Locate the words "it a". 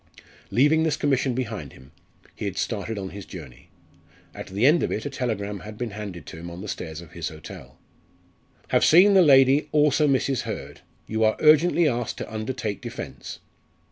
4.91-5.11